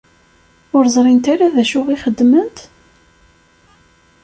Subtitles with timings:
[0.75, 2.57] Ur ẓrint ara d acu i xedment?